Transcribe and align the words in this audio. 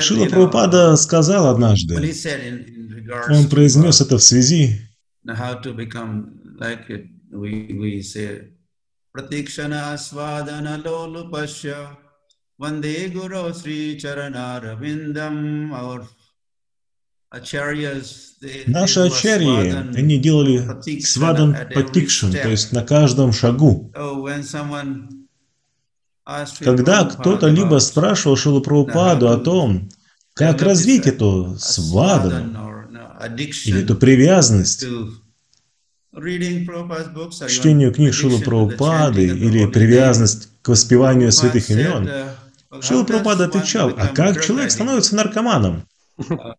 Шрила 0.00 0.26
Прабхупада 0.26 0.96
сказал 0.96 1.48
однажды, 1.48 1.94
он 3.28 3.48
произнес 3.48 4.00
это 4.00 4.18
в 4.18 4.22
связи 4.22 4.80
Ванде 12.58 13.08
Гуру 13.08 13.52
Сри 13.54 13.98
Чаранаравиндам 13.98 15.72
Наши 18.66 19.00
ачарьи, 19.00 19.70
они 19.96 20.18
делали 20.18 21.00
савдан 21.00 21.56
пратикшан, 21.74 22.30
то 22.30 22.48
есть 22.48 22.72
на 22.72 22.84
каждом 22.84 23.32
шагу. 23.32 23.92
Когда 26.60 27.04
кто-то 27.04 27.48
либо 27.48 27.78
спрашивал 27.78 28.36
Шилу 28.36 28.60
Прабхупаду 28.60 29.28
о 29.28 29.38
том, 29.38 29.88
как 30.34 30.62
развить 30.62 31.06
эту 31.06 31.56
свадану 31.58 32.86
или 33.64 33.82
эту 33.82 33.96
привязанность 33.96 34.86
к 36.12 37.48
чтению 37.48 37.92
книг 37.92 38.14
Шилу 38.14 38.40
Прабхупады 38.40 39.26
или 39.26 39.66
привязанность 39.66 40.48
к 40.62 40.68
воспеванию 40.68 41.32
святых 41.32 41.68
имен, 41.70 42.08
Шила 42.80 43.04
Прабхупада 43.04 43.46
отвечал, 43.46 43.92
а 43.96 44.08
как 44.08 44.42
человек 44.44 44.70
становится 44.70 45.16
наркоманом? 45.16 45.86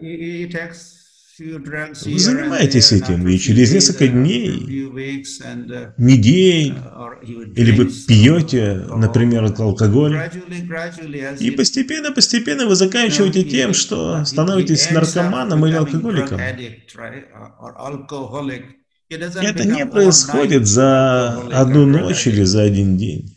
Вы 1.36 2.18
занимаетесь 2.18 2.92
этим, 2.92 3.26
и 3.26 3.38
через 3.38 3.72
несколько 3.72 4.06
дней, 4.06 4.52
недель, 5.98 6.74
или 7.56 7.72
вы 7.72 7.86
пьете, 8.06 8.86
например, 8.94 9.52
алкоголь, 9.58 10.30
и 11.40 11.50
постепенно-постепенно 11.50 12.66
вы 12.66 12.76
заканчиваете 12.76 13.42
тем, 13.42 13.74
что 13.74 14.24
становитесь 14.24 14.90
наркоманом 14.92 15.66
или 15.66 15.74
алкоголиком. 15.74 16.38
Это 19.08 19.64
не 19.66 19.86
происходит 19.86 20.66
за 20.68 21.40
одну 21.52 21.86
ночь 21.86 22.28
или 22.28 22.44
за 22.44 22.62
один 22.62 22.96
день. 22.96 23.36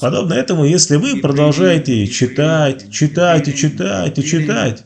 Подобно 0.00 0.34
этому, 0.34 0.64
если 0.64 0.96
вы 0.96 1.20
продолжаете 1.20 2.06
читать, 2.06 2.90
читать 2.90 3.48
и 3.48 3.54
читать 3.54 4.18
и 4.18 4.24
читать, 4.24 4.84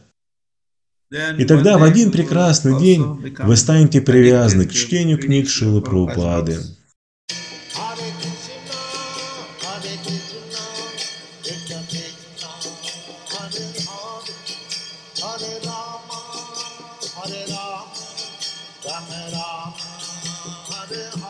и 1.10 1.44
тогда 1.44 1.78
в 1.78 1.82
один 1.82 2.10
прекрасный 2.10 2.78
день 2.78 3.34
вы 3.38 3.56
станете 3.56 4.00
привязаны 4.00 4.66
к 4.66 4.72
чтению 4.72 5.18
книг 5.18 5.48
Шилы 5.48 5.80
Прабхупады. 5.80 6.58
Hare 17.16 19.16
Rama, 19.24 19.72
Hare 20.68 21.10
Rama. 21.14 21.25